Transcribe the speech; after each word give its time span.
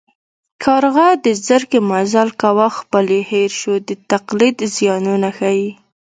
کارغه 0.63 1.07
د 1.25 1.27
زرکې 1.47 1.79
مزل 1.91 2.29
کاوه 2.41 2.67
خپل 2.79 3.05
یې 3.15 3.21
هېر 3.31 3.51
شو 3.59 3.73
د 3.87 3.89
تقلید 4.11 4.57
زیانونه 4.75 5.29
ښيي 5.37 5.69